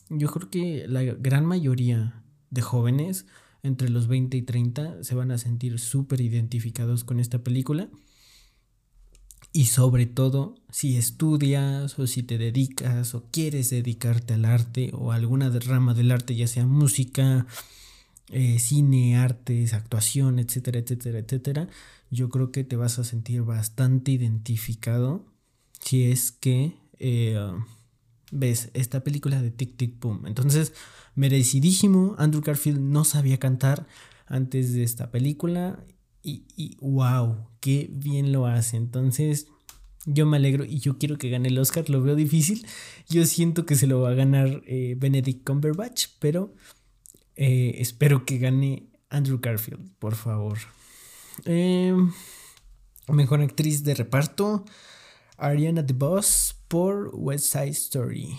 Yo 0.08 0.28
creo 0.28 0.50
que 0.50 0.87
la 0.88 1.02
gran 1.02 1.44
mayoría 1.44 2.23
de 2.50 2.62
jóvenes 2.62 3.26
entre 3.62 3.88
los 3.88 4.06
20 4.06 4.37
y 4.37 4.42
30 4.42 5.02
se 5.02 5.14
van 5.14 5.30
a 5.30 5.38
sentir 5.38 5.78
súper 5.78 6.20
identificados 6.20 7.04
con 7.04 7.18
esta 7.18 7.42
película. 7.42 7.88
Y 9.52 9.66
sobre 9.66 10.06
todo, 10.06 10.54
si 10.70 10.96
estudias 10.96 11.99
o 11.99 12.06
si 12.06 12.23
te 12.23 12.37
dedicas 12.37 13.14
o 13.14 13.25
quieres 13.30 13.70
dedicarte 13.70 14.35
al 14.35 14.44
arte 14.44 14.90
o 14.92 15.12
alguna 15.12 15.49
rama 15.49 15.94
del 15.94 16.12
arte, 16.12 16.37
ya 16.37 16.46
sea 16.46 16.66
música, 16.66 17.46
eh, 18.30 18.59
cine, 18.59 19.16
artes, 19.16 19.73
actuación, 19.73 20.38
etcétera, 20.38 20.78
etcétera, 20.78 21.18
etcétera, 21.18 21.68
yo 22.11 22.28
creo 22.28 22.50
que 22.50 22.64
te 22.64 22.76
vas 22.76 22.99
a 22.99 23.04
sentir 23.04 23.42
bastante 23.42 24.12
identificado 24.12 25.26
si 25.80 26.04
es 26.04 26.33
que 26.33 26.75
eh, 26.99 27.38
ves 28.33 28.71
esta 28.75 29.04
película 29.04 29.40
de 29.40 29.50
Tic 29.50 29.76
Tic 29.76 30.00
Boom. 30.00 30.26
Entonces, 30.26 30.73
merecidísimo. 31.14 32.14
Andrew 32.18 32.42
Garfield 32.42 32.80
no 32.80 33.04
sabía 33.04 33.38
cantar 33.38 33.87
antes 34.26 34.73
de 34.73 34.83
esta 34.83 35.11
película 35.11 35.85
y, 36.23 36.45
y 36.56 36.76
wow, 36.80 37.49
qué 37.61 37.88
bien 37.92 38.33
lo 38.33 38.47
hace. 38.47 38.76
Entonces, 38.76 39.47
yo 40.06 40.25
me 40.25 40.37
alegro 40.37 40.64
y 40.64 40.78
yo 40.78 40.99
quiero 40.99 41.18
que 41.18 41.30
gane 41.30 41.49
el 41.49 41.59
Oscar. 41.59 41.90
Lo 41.90 42.02
veo 42.02 42.14
difícil. 42.14 42.66
Yo 43.09 43.26
siento 43.26 43.66
que 43.66 43.75
se 43.75 43.87
lo 43.87 44.00
va 44.00 44.11
a 44.11 44.14
ganar 44.14 44.62
eh, 44.66 44.97
Benedict 44.99 45.45
Cumberbatch, 45.45 46.06
pero 46.21 46.54
eh, 47.37 47.76
espero 47.78 48.25
que 48.25 48.38
gane 48.38 48.90
Andrew 49.11 49.38
Garfield, 49.40 49.90
por 49.99 50.14
favor. 50.14 50.59
Em, 51.45 52.11
mejor 53.09 53.40
actriz 53.40 53.85
de 53.85 53.95
reparto, 53.95 54.64
Ariana 55.37 55.83
DeBoss 55.83 56.57
por 56.69 57.11
West 57.12 57.52
Side 57.52 57.69
Story. 57.71 58.38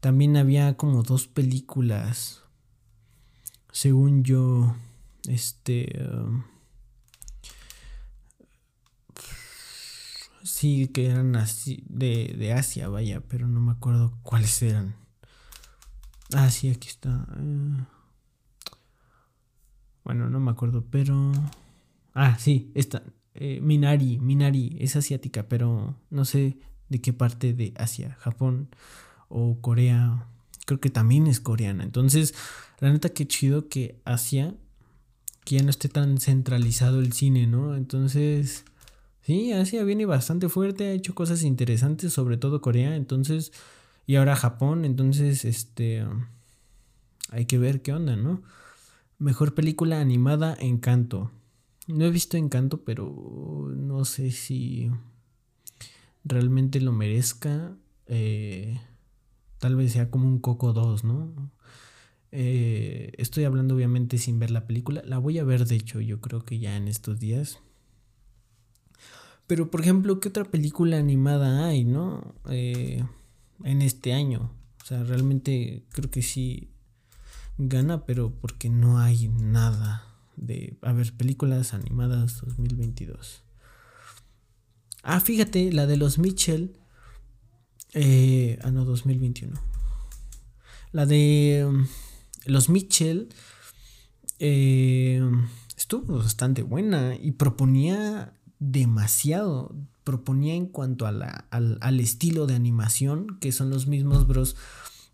También 0.00 0.36
había 0.36 0.76
como 0.76 1.04
dos 1.04 1.28
películas. 1.28 2.42
Según 3.70 4.24
yo, 4.24 4.74
este... 5.28 5.96
Um, 6.10 6.42
sí, 10.42 10.88
que 10.88 11.06
eran 11.06 11.36
así 11.36 11.84
de, 11.88 12.34
de, 12.36 12.52
Asia, 12.52 12.88
vaya, 12.88 13.20
pero 13.20 13.46
no 13.46 13.60
me 13.60 13.70
acuerdo 13.70 14.18
cuáles 14.22 14.60
eran. 14.60 14.96
Ah, 16.34 16.50
sí, 16.50 16.68
aquí 16.68 16.88
está. 16.88 17.28
Eh. 17.38 17.84
bueno, 20.02 20.28
no 20.28 20.40
me 20.40 20.50
acuerdo, 20.50 20.84
pero... 20.90 21.30
Ah, 22.12 22.36
sí, 22.40 22.72
esta. 22.74 23.04
Eh, 23.34 23.60
Minari, 23.62 24.18
Minari 24.18 24.76
es 24.80 24.96
asiática, 24.96 25.48
pero 25.48 25.96
no 26.10 26.24
sé 26.24 26.58
de 26.88 27.00
qué 27.00 27.12
parte 27.12 27.54
de 27.54 27.72
Asia, 27.76 28.16
Japón 28.20 28.68
o 29.28 29.58
Corea. 29.60 30.26
creo 30.66 30.80
que 30.80 30.90
también 30.90 31.26
es 31.26 31.40
coreana. 31.40 31.84
Entonces, 31.84 32.34
la 32.78 32.92
neta, 32.92 33.08
qué 33.08 33.26
chido 33.26 33.68
que 33.68 34.00
Asia, 34.04 34.54
que 35.44 35.56
ya 35.56 35.62
no 35.62 35.70
esté 35.70 35.88
tan 35.88 36.18
centralizado 36.18 37.00
el 37.00 37.12
cine, 37.12 37.46
¿no? 37.46 37.74
Entonces, 37.74 38.64
sí, 39.22 39.52
Asia 39.52 39.82
viene 39.84 40.06
bastante 40.06 40.48
fuerte, 40.48 40.88
ha 40.88 40.92
hecho 40.92 41.14
cosas 41.14 41.42
interesantes, 41.42 42.12
sobre 42.12 42.36
todo 42.36 42.60
Corea, 42.60 42.94
entonces, 42.96 43.52
y 44.06 44.16
ahora 44.16 44.36
Japón, 44.36 44.84
entonces, 44.84 45.44
este, 45.44 46.04
hay 47.30 47.46
que 47.46 47.58
ver 47.58 47.82
qué 47.82 47.92
onda, 47.92 48.16
¿no? 48.16 48.42
Mejor 49.18 49.54
película 49.54 50.00
animada, 50.00 50.56
Encanto. 50.60 51.30
No 51.88 52.04
he 52.04 52.10
visto 52.10 52.36
Encanto, 52.36 52.84
pero 52.84 53.68
no 53.74 54.04
sé 54.04 54.30
si 54.30 54.90
realmente 56.24 56.80
lo 56.80 56.92
merezca. 56.92 57.76
Eh, 58.06 58.80
tal 59.58 59.74
vez 59.76 59.92
sea 59.92 60.10
como 60.10 60.28
un 60.28 60.38
Coco 60.38 60.72
2, 60.72 61.04
¿no? 61.04 61.50
Eh, 62.30 63.12
estoy 63.18 63.44
hablando 63.44 63.74
obviamente 63.74 64.18
sin 64.18 64.38
ver 64.38 64.50
la 64.50 64.66
película. 64.66 65.02
La 65.04 65.18
voy 65.18 65.38
a 65.38 65.44
ver, 65.44 65.66
de 65.66 65.74
hecho, 65.74 66.00
yo 66.00 66.20
creo 66.20 66.44
que 66.44 66.58
ya 66.58 66.76
en 66.76 66.86
estos 66.86 67.18
días. 67.18 67.58
Pero, 69.48 69.70
por 69.70 69.80
ejemplo, 69.80 70.20
¿qué 70.20 70.28
otra 70.28 70.44
película 70.44 70.98
animada 70.98 71.66
hay, 71.66 71.84
no? 71.84 72.34
Eh, 72.48 73.04
en 73.64 73.82
este 73.82 74.12
año. 74.12 74.52
O 74.82 74.86
sea, 74.86 75.02
realmente 75.02 75.84
creo 75.90 76.10
que 76.10 76.22
sí 76.22 76.70
gana, 77.58 78.06
pero 78.06 78.32
porque 78.32 78.70
no 78.70 78.98
hay 78.98 79.28
nada 79.28 80.11
de... 80.36 80.76
A 80.82 80.92
ver, 80.92 81.12
películas 81.12 81.74
animadas 81.74 82.40
2022. 82.40 83.44
Ah, 85.02 85.20
fíjate, 85.20 85.72
la 85.72 85.86
de 85.86 85.96
los 85.96 86.18
Mitchell. 86.18 86.76
Eh, 87.94 88.58
ah, 88.62 88.70
no, 88.70 88.84
2021. 88.84 89.60
La 90.92 91.06
de 91.06 91.64
um, 91.66 91.86
los 92.46 92.68
Mitchell 92.68 93.28
eh, 94.38 95.22
estuvo 95.76 96.18
bastante 96.18 96.62
buena 96.62 97.16
y 97.16 97.32
proponía 97.32 98.34
demasiado. 98.58 99.74
Proponía 100.04 100.54
en 100.54 100.66
cuanto 100.66 101.06
al, 101.06 101.22
al, 101.50 102.00
estilo 102.00 102.46
de 102.46 102.54
animación, 102.54 103.38
que 103.40 103.52
son 103.52 103.70
los 103.70 103.86
mismos 103.86 104.26
bros 104.26 104.56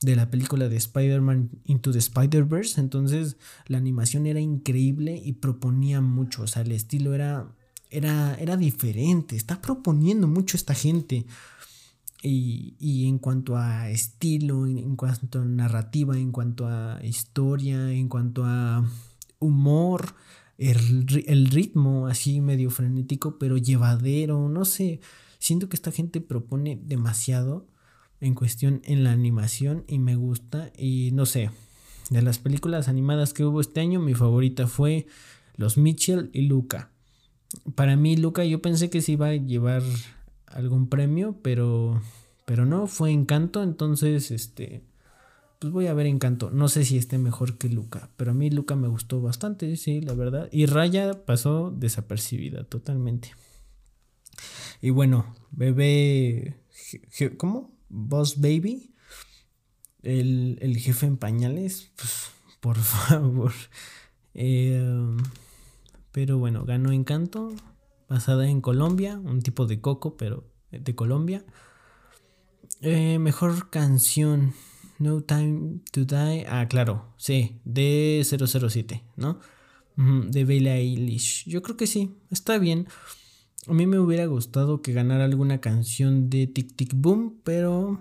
de 0.00 0.16
la 0.16 0.30
película 0.30 0.68
de 0.68 0.76
Spider-Man 0.76 1.50
Into 1.64 1.92
the 1.92 1.98
Spider-Verse. 1.98 2.80
Entonces 2.80 3.36
la 3.66 3.78
animación 3.78 4.26
era 4.26 4.40
increíble 4.40 5.20
y 5.24 5.34
proponía 5.34 6.00
mucho. 6.00 6.42
O 6.42 6.46
sea, 6.46 6.62
el 6.62 6.72
estilo 6.72 7.14
era 7.14 7.54
era, 7.90 8.34
era 8.34 8.56
diferente, 8.56 9.36
está 9.36 9.60
proponiendo 9.60 10.28
mucho 10.28 10.56
esta 10.56 10.74
gente. 10.74 11.26
Y, 12.20 13.06
en 13.06 13.18
cuanto 13.18 13.56
a 13.56 13.90
estilo, 13.90 14.66
en, 14.66 14.96
cuanto 14.96 15.40
a 15.40 15.44
narrativa, 15.44 16.18
en 16.18 16.32
cuanto 16.32 16.66
a 16.66 16.98
historia, 17.04 17.92
en 17.92 18.08
cuanto 18.08 18.44
a 18.44 18.84
humor, 19.38 20.14
el, 20.58 21.24
el, 21.28 21.46
ritmo 21.46 22.08
así 22.08 22.40
medio 22.40 22.70
frenético, 22.70 23.38
pero 23.38 23.56
llevadero, 23.56 24.48
no 24.48 24.64
sé. 24.64 25.00
Siento 25.38 25.68
que 25.68 25.76
esta 25.76 25.92
gente 25.92 26.20
propone 26.20 26.80
demasiado 26.84 27.68
en 28.20 28.34
cuestión 28.34 28.80
en 28.84 29.04
la 29.04 29.12
animación 29.12 29.84
y 29.86 29.98
me 29.98 30.16
gusta. 30.16 30.72
Y 30.76 31.10
no 31.12 31.26
sé, 31.26 31.50
de 32.10 32.22
las 32.22 32.38
películas 32.38 32.88
animadas 32.88 33.32
que 33.32 33.44
hubo 33.44 33.60
este 33.60 33.80
año, 33.80 34.00
mi 34.00 34.14
favorita 34.14 34.66
fue 34.66 35.06
Los 35.56 35.76
Mitchell 35.76 36.30
y 36.32 36.42
Luca. 36.42 36.90
Para 37.74 37.96
mí, 37.96 38.16
Luca, 38.16 38.44
yo 38.44 38.60
pensé 38.60 38.90
que 38.90 39.00
se 39.00 39.12
iba 39.12 39.28
a 39.28 39.36
llevar 39.36 39.82
algún 40.46 40.88
premio, 40.88 41.36
pero, 41.42 42.00
pero 42.44 42.66
no, 42.66 42.86
fue 42.86 43.10
Encanto, 43.10 43.62
entonces, 43.62 44.30
este, 44.30 44.82
pues 45.58 45.72
voy 45.72 45.86
a 45.86 45.94
ver 45.94 46.06
Encanto. 46.06 46.50
No 46.50 46.68
sé 46.68 46.84
si 46.84 46.98
esté 46.98 47.18
mejor 47.18 47.58
que 47.58 47.68
Luca, 47.68 48.10
pero 48.16 48.32
a 48.32 48.34
mí 48.34 48.50
Luca 48.50 48.76
me 48.76 48.88
gustó 48.88 49.20
bastante, 49.20 49.76
sí, 49.76 50.00
la 50.00 50.14
verdad. 50.14 50.48
Y 50.52 50.66
Raya 50.66 51.24
pasó 51.24 51.70
desapercibida 51.70 52.64
totalmente. 52.64 53.32
Y 54.80 54.90
bueno, 54.90 55.34
bebé, 55.50 56.56
¿cómo? 57.36 57.77
Boss 57.88 58.40
Baby, 58.40 58.94
el, 60.02 60.58
el 60.60 60.76
jefe 60.78 61.06
en 61.06 61.16
pañales, 61.16 61.90
pues, 61.96 62.30
por 62.60 62.76
favor. 62.78 63.52
Eh, 64.34 65.16
pero 66.12 66.38
bueno, 66.38 66.64
ganó 66.64 66.92
Encanto, 66.92 67.54
basada 68.08 68.48
en 68.48 68.60
Colombia, 68.60 69.18
un 69.18 69.42
tipo 69.42 69.66
de 69.66 69.80
coco, 69.80 70.16
pero 70.16 70.44
de 70.70 70.94
Colombia. 70.94 71.44
Eh, 72.80 73.18
mejor 73.18 73.70
canción, 73.70 74.54
No 74.98 75.22
Time 75.22 75.80
to 75.92 76.04
Die. 76.04 76.44
Ah, 76.48 76.66
claro, 76.68 77.12
sí, 77.16 77.60
de 77.64 78.24
007, 78.24 79.04
¿no? 79.16 79.40
De 79.96 80.44
Billie 80.44 80.72
Eilish. 80.72 81.44
Yo 81.48 81.60
creo 81.62 81.76
que 81.76 81.88
sí, 81.88 82.16
está 82.30 82.58
bien. 82.58 82.86
A 83.68 83.74
mí 83.74 83.86
me 83.86 83.98
hubiera 83.98 84.24
gustado 84.24 84.80
que 84.80 84.94
ganara 84.94 85.26
alguna 85.26 85.60
canción 85.60 86.30
de 86.30 86.46
Tic 86.46 86.74
Tic 86.74 86.92
Boom, 86.94 87.38
pero 87.44 88.00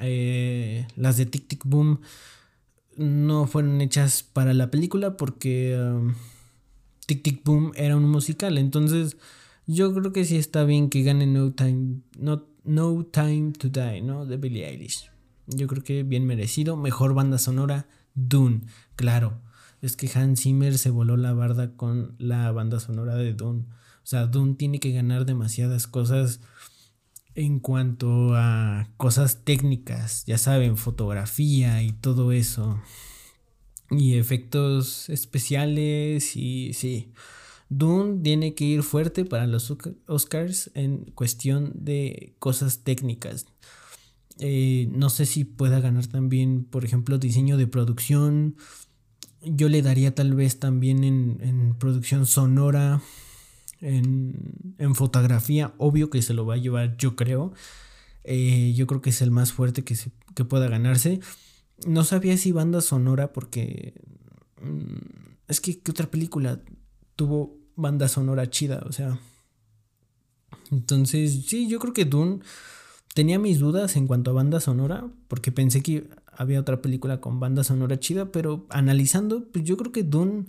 eh, 0.00 0.86
las 0.96 1.18
de 1.18 1.26
Tic 1.26 1.46
Tic 1.46 1.62
Boom 1.66 2.00
no 2.96 3.46
fueron 3.46 3.82
hechas 3.82 4.22
para 4.22 4.54
la 4.54 4.70
película 4.70 5.18
porque 5.18 5.78
um, 5.78 6.14
Tic 7.06 7.22
Tic 7.22 7.44
Boom 7.44 7.72
era 7.74 7.98
un 7.98 8.08
musical. 8.08 8.56
Entonces, 8.56 9.18
yo 9.66 9.92
creo 9.94 10.12
que 10.12 10.24
sí 10.24 10.36
está 10.36 10.64
bien 10.64 10.88
que 10.88 11.02
gane 11.02 11.26
No 11.26 11.52
Time, 11.52 12.00
no, 12.18 13.04
Time 13.04 13.52
to 13.52 13.68
Die, 13.68 14.00
¿no? 14.00 14.24
De 14.24 14.38
Billie 14.38 14.66
Eilish. 14.66 15.10
Yo 15.48 15.66
creo 15.66 15.84
que 15.84 16.02
bien 16.02 16.24
merecido. 16.24 16.78
Mejor 16.78 17.12
banda 17.12 17.36
sonora, 17.36 17.86
Dune. 18.14 18.62
Claro, 18.96 19.38
es 19.82 19.96
que 19.96 20.10
Hans 20.14 20.40
Zimmer 20.40 20.78
se 20.78 20.88
voló 20.88 21.18
la 21.18 21.34
barda 21.34 21.76
con 21.76 22.14
la 22.18 22.50
banda 22.52 22.80
sonora 22.80 23.16
de 23.16 23.34
Dune. 23.34 23.64
O 24.02 24.06
sea, 24.06 24.26
Dune 24.26 24.54
tiene 24.54 24.80
que 24.80 24.92
ganar 24.92 25.26
demasiadas 25.26 25.86
cosas 25.86 26.40
en 27.34 27.60
cuanto 27.60 28.34
a 28.34 28.88
cosas 28.96 29.44
técnicas, 29.44 30.24
ya 30.26 30.38
saben, 30.38 30.76
fotografía 30.76 31.82
y 31.82 31.92
todo 31.92 32.32
eso 32.32 32.78
y 33.98 34.14
efectos 34.14 35.08
especiales 35.10 36.36
y 36.36 36.72
sí. 36.74 37.12
Dune 37.68 38.20
tiene 38.22 38.54
que 38.54 38.64
ir 38.64 38.82
fuerte 38.82 39.24
para 39.24 39.46
los 39.46 39.74
Oscars 40.06 40.70
en 40.74 41.06
cuestión 41.14 41.72
de 41.74 42.34
cosas 42.38 42.80
técnicas. 42.84 43.46
Eh, 44.38 44.88
no 44.92 45.08
sé 45.08 45.24
si 45.24 45.44
pueda 45.44 45.80
ganar 45.80 46.06
también, 46.06 46.64
por 46.64 46.84
ejemplo, 46.84 47.18
diseño 47.18 47.56
de 47.56 47.66
producción. 47.66 48.56
Yo 49.42 49.68
le 49.68 49.80
daría 49.80 50.14
tal 50.14 50.34
vez 50.34 50.58
también 50.58 51.02
en, 51.02 51.74
producción 51.78 52.26
sonora, 52.26 53.00
en, 53.82 54.94
fotografía. 54.94 55.74
Obvio 55.78 56.10
que 56.10 56.22
se 56.22 56.34
lo 56.34 56.46
va 56.46 56.54
a 56.54 56.58
llevar, 56.58 56.96
yo 56.96 57.16
creo. 57.16 57.52
Eh, 58.24 58.72
yo 58.74 58.86
creo 58.86 59.02
que 59.02 59.10
es 59.10 59.20
el 59.20 59.30
más 59.30 59.52
fuerte 59.52 59.84
que, 59.84 59.96
se, 59.96 60.12
que 60.34 60.44
pueda 60.44 60.68
ganarse. 60.68 61.20
No 61.86 62.04
sabía 62.04 62.36
si 62.36 62.52
banda 62.52 62.80
sonora 62.80 63.32
porque... 63.32 63.94
Mm, 64.60 65.32
es 65.48 65.60
que 65.60 65.78
¿qué 65.80 65.90
otra 65.90 66.10
película 66.10 66.60
tuvo 67.16 67.58
banda 67.76 68.08
sonora 68.08 68.48
chida? 68.48 68.82
O 68.86 68.92
sea... 68.92 69.20
Entonces, 70.70 71.44
sí, 71.46 71.68
yo 71.68 71.78
creo 71.78 71.92
que 71.92 72.06
Dune 72.06 72.40
tenía 73.14 73.38
mis 73.38 73.58
dudas 73.58 73.96
en 73.96 74.06
cuanto 74.06 74.30
a 74.30 74.34
banda 74.34 74.58
sonora, 74.58 75.06
porque 75.28 75.52
pensé 75.52 75.82
que 75.82 76.08
había 76.34 76.60
otra 76.60 76.80
película 76.80 77.20
con 77.20 77.40
banda 77.40 77.62
sonora 77.62 78.00
chida, 78.00 78.32
pero 78.32 78.66
analizando, 78.70 79.44
pues 79.52 79.64
yo 79.64 79.76
creo 79.76 79.92
que 79.92 80.02
Dune 80.02 80.46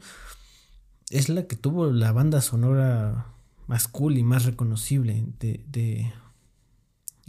es 1.09 1.29
la 1.29 1.47
que 1.47 1.55
tuvo 1.55 1.91
la 1.91 2.11
banda 2.11 2.41
sonora 2.41 3.27
más 3.67 3.87
cool 3.87 4.17
y 4.17 4.23
más 4.23 4.45
reconocible 4.45 5.25
de, 5.39 5.63
de, 5.67 6.13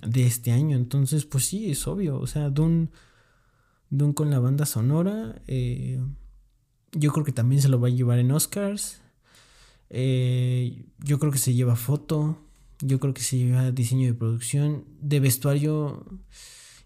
de 0.03 0.27
este 0.27 0.53
año. 0.53 0.77
Entonces, 0.77 1.25
pues 1.25 1.45
sí, 1.45 1.71
es 1.71 1.87
obvio. 1.87 2.19
O 2.19 2.27
sea, 2.27 2.51
Dune 2.51 2.89
Dune 3.91 4.15
con 4.15 4.31
la 4.31 4.39
banda 4.41 4.67
sonora. 4.67 5.41
Eh, 5.47 6.01
yo 6.93 7.13
creo 7.13 7.25
que 7.25 7.33
también 7.33 7.63
se 7.63 7.69
lo 7.69 7.81
va 7.81 7.89
a 7.89 7.93
llevar 7.93 8.19
en 8.19 8.31
Oscars. 8.31 9.01
Eh, 9.91 10.85
yo 10.99 11.19
creo 11.19 11.33
que 11.33 11.39
se 11.39 11.55
lleva 11.55 11.77
foto. 11.77 12.39
Yo 12.81 12.99
creo 13.01 13.15
que 13.15 13.23
se 13.23 13.39
lleva 13.39 13.71
diseño 13.71 14.07
de 14.07 14.15
producción. 14.15 14.85
De 15.01 15.21
vestuario. 15.21 16.05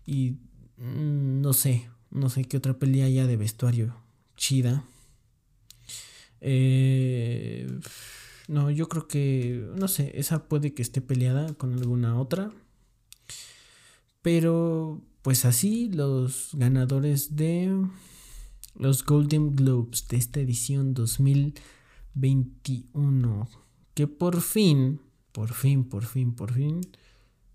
Y 0.05 0.39
mm, 0.77 1.41
no 1.41 1.53
sé. 1.53 1.89
No 2.11 2.31
sé 2.31 2.45
qué 2.45 2.57
otra 2.57 2.79
pelea 2.79 3.07
haya 3.07 3.27
de 3.27 3.37
vestuario 3.37 3.95
chida. 4.37 4.85
Eh, 6.41 7.67
no, 8.49 8.71
yo 8.71 8.89
creo 8.89 9.09
que. 9.09 9.67
No 9.77 9.89
sé. 9.89 10.13
Esa 10.15 10.49
puede 10.49 10.75
que 10.75 10.83
esté 10.83 11.01
peleada 11.01 11.55
con 11.55 11.73
alguna 11.75 12.21
otra. 12.21 12.53
Pero 14.23 15.03
pues 15.23 15.45
así 15.45 15.91
los 15.91 16.51
ganadores 16.55 17.37
de 17.37 17.87
los 18.75 19.05
Golden 19.05 19.55
Globes 19.55 20.09
de 20.09 20.17
esta 20.17 20.41
edición 20.41 20.95
2021. 20.95 23.49
Que 23.95 24.07
por 24.07 24.41
fin, 24.41 25.01
por 25.33 25.53
fin, 25.53 25.85
por 25.85 26.07
fin, 26.07 26.35
por 26.35 26.53
fin, 26.53 26.81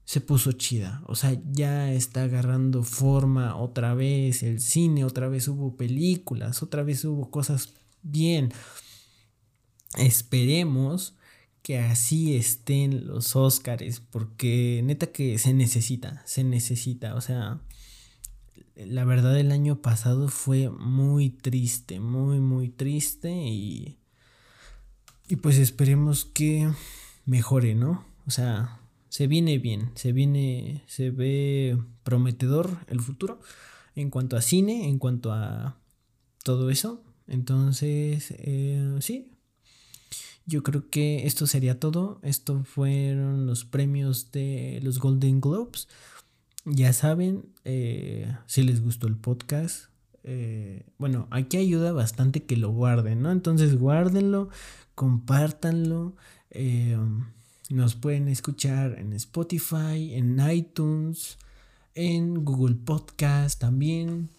se 0.05 0.21
puso 0.21 0.51
chida. 0.51 1.01
O 1.07 1.15
sea, 1.15 1.41
ya 1.51 1.91
está 1.93 2.23
agarrando 2.23 2.83
forma 2.83 3.55
otra 3.55 3.93
vez 3.93 4.43
el 4.43 4.59
cine, 4.59 5.05
otra 5.05 5.29
vez 5.29 5.47
hubo 5.47 5.77
películas, 5.77 6.61
otra 6.61 6.83
vez 6.83 7.05
hubo 7.05 7.31
cosas 7.31 7.73
bien. 8.03 8.51
Esperemos 9.97 11.15
que 11.61 11.79
así 11.79 12.35
estén 12.35 13.07
los 13.07 13.35
Óscares, 13.35 14.01
porque 14.01 14.81
neta 14.83 15.07
que 15.07 15.37
se 15.37 15.53
necesita, 15.53 16.21
se 16.25 16.43
necesita. 16.43 17.15
O 17.15 17.21
sea, 17.21 17.61
la 18.75 19.05
verdad 19.05 19.39
el 19.39 19.51
año 19.51 19.81
pasado 19.81 20.27
fue 20.27 20.69
muy 20.69 21.29
triste, 21.29 21.99
muy, 21.99 22.39
muy 22.39 22.69
triste 22.69 23.31
y... 23.31 23.97
Y 25.29 25.37
pues 25.37 25.57
esperemos 25.57 26.25
que 26.25 26.69
mejore, 27.25 27.75
¿no? 27.75 28.05
O 28.27 28.31
sea, 28.31 28.81
se 29.07 29.27
viene 29.27 29.57
bien, 29.57 29.91
se 29.95 30.11
viene, 30.11 30.83
se 30.87 31.11
ve 31.11 31.77
prometedor 32.03 32.79
el 32.87 32.99
futuro 32.99 33.39
en 33.95 34.09
cuanto 34.09 34.35
a 34.35 34.41
cine, 34.41 34.89
en 34.89 34.99
cuanto 34.99 35.31
a 35.31 35.79
todo 36.43 36.69
eso. 36.69 37.03
Entonces, 37.27 38.33
eh, 38.37 38.97
sí, 38.99 39.31
yo 40.45 40.63
creo 40.63 40.89
que 40.89 41.25
esto 41.25 41.47
sería 41.47 41.79
todo. 41.79 42.19
Esto 42.23 42.63
fueron 42.63 43.45
los 43.45 43.65
premios 43.65 44.31
de 44.31 44.79
los 44.83 44.99
Golden 44.99 45.41
Globes. 45.41 45.87
Ya 46.65 46.93
saben, 46.93 47.45
eh, 47.65 48.35
si 48.45 48.63
les 48.63 48.81
gustó 48.81 49.07
el 49.07 49.17
podcast, 49.17 49.85
eh, 50.23 50.85
bueno, 50.97 51.27
aquí 51.31 51.57
ayuda 51.57 51.91
bastante 51.91 52.43
que 52.43 52.55
lo 52.57 52.71
guarden, 52.71 53.21
¿no? 53.21 53.31
Entonces 53.31 53.77
guárdenlo, 53.77 54.49
compártanlo. 54.95 56.15
Nos 57.69 57.95
pueden 57.95 58.27
escuchar 58.27 58.99
en 58.99 59.13
Spotify, 59.13 60.13
en 60.13 60.39
iTunes, 60.49 61.37
en 61.95 62.43
Google 62.43 62.75
Podcast 62.75 63.59
también, 63.59 64.29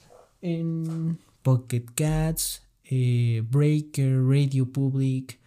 en 0.41 1.19
Pocket 1.43 1.85
Cats, 1.95 2.63
eh, 2.85 3.43
Breaker, 3.49 4.23
Radio 4.23 4.71
Public, 4.71 5.41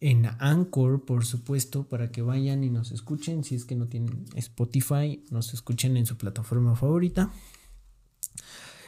en 0.00 0.26
Anchor, 0.38 1.04
por 1.04 1.24
supuesto, 1.24 1.88
para 1.88 2.10
que 2.12 2.22
vayan 2.22 2.62
y 2.62 2.70
nos 2.70 2.92
escuchen. 2.92 3.42
Si 3.42 3.54
es 3.54 3.64
que 3.64 3.74
no 3.74 3.88
tienen 3.88 4.26
Spotify, 4.36 5.24
nos 5.30 5.52
escuchen 5.54 5.96
en 5.96 6.06
su 6.06 6.16
plataforma 6.16 6.76
favorita. 6.76 7.32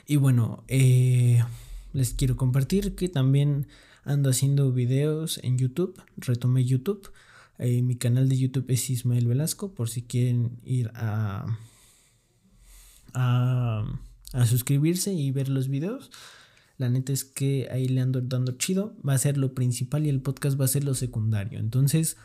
Y 0.07 0.17
bueno, 0.17 0.65
eh, 0.69 1.43
les 1.93 2.15
quiero 2.15 2.37
compartir 2.37 2.95
que 2.95 3.09
también 3.09 3.67
ando 4.05 4.31
haciendo 4.31 4.73
videos 4.73 5.41
en 5.43 5.59
YouTube. 5.59 6.01
Retomé 6.17 6.65
YouTube. 6.65 7.13
Eh, 7.59 7.83
mi 7.83 7.97
canal 7.97 8.29
de 8.29 8.39
YouTube 8.39 8.65
es 8.69 8.89
Ismael 8.89 9.27
Velasco, 9.27 9.75
por 9.75 9.91
si 9.91 10.03
quieren 10.03 10.59
ir 10.65 10.91
a, 10.95 11.59
a, 13.13 13.85
suscribirse 14.47 15.13
y 15.13 15.31
ver 15.31 15.49
los 15.49 15.69
videos. 15.69 16.11
La 16.81 16.89
neta 16.89 17.13
es 17.13 17.25
que 17.25 17.69
ahí 17.71 17.89
le 17.89 18.01
ando 18.01 18.23
dando 18.23 18.53
chido. 18.53 18.97
Va 19.07 19.13
a 19.13 19.19
ser 19.19 19.37
lo 19.37 19.53
principal 19.53 20.07
y 20.07 20.09
el 20.09 20.23
podcast 20.23 20.59
va 20.59 20.65
a 20.65 20.69
ser 20.69 20.83
lo 20.83 20.95
secundario. 20.95 21.59
Entonces, 21.59 22.17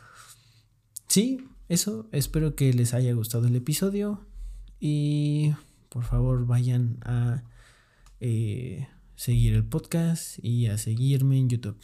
sí, 1.10 1.46
eso. 1.68 2.08
Espero 2.13 2.56
que 2.56 2.72
les 2.72 2.94
haya 2.94 3.12
gustado 3.12 3.48
el 3.48 3.56
episodio. 3.58 4.26
Y 4.80 5.52
por 5.89 6.06
favor 6.06 6.48
vayan 6.48 7.00
a 7.02 7.44
eh, 8.22 8.88
seguir 9.18 9.56
el 9.56 9.65
podcast 9.65 10.39
y 10.41 10.68
a 10.68 10.78
seguirme 10.78 11.38
en 11.38 11.50
YouTube. 11.50 11.78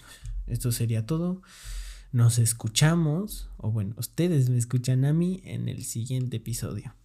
Esto 0.47 0.71
sería 0.71 1.05
todo. 1.05 1.41
Nos 2.13 2.39
escuchamos, 2.39 3.49
o 3.57 3.69
bueno, 3.69 3.95
ustedes 3.97 4.49
me 4.49 4.57
escuchan 4.57 5.03
a 5.03 5.11
mí 5.11 5.41
en 5.43 5.67
el 5.67 5.83
siguiente 5.83 6.37
episodio. 6.37 6.95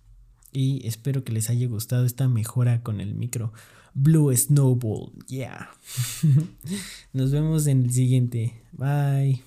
Y 0.53 0.87
espero 0.87 1.25
que 1.25 1.33
les 1.33 1.51
haya 1.51 1.67
gustado 1.67 2.05
esta 2.05 2.29
mejora 2.29 2.85
con 2.85 3.01
el 3.01 3.17
micro 3.17 3.53
Blue 3.97 4.37
Snowball. 4.37 5.11
Yeah. 5.27 5.71
Nos 7.15 7.33
vemos 7.33 7.67
en 7.67 7.85
el 7.85 7.93
siguiente. 7.93 8.53
Bye. 8.73 9.43